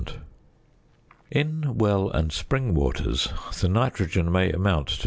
[1.29, 3.27] In well and spring waters
[3.61, 4.99] the nitrogen may amount to 0.